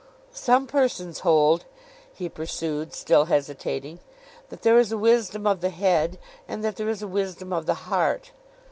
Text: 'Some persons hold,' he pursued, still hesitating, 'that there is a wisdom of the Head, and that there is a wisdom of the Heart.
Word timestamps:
'Some 0.31 0.65
persons 0.65 1.19
hold,' 1.19 1.65
he 2.11 2.27
pursued, 2.27 2.91
still 2.91 3.25
hesitating, 3.25 3.99
'that 4.49 4.63
there 4.63 4.79
is 4.79 4.91
a 4.91 4.97
wisdom 4.97 5.45
of 5.45 5.61
the 5.61 5.69
Head, 5.69 6.17
and 6.47 6.63
that 6.63 6.75
there 6.77 6.89
is 6.89 7.03
a 7.03 7.07
wisdom 7.07 7.53
of 7.53 7.67
the 7.67 7.75
Heart. 7.85 8.31